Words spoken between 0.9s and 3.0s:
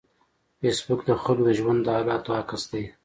د خلکو د ژوند د حالاتو عکس دی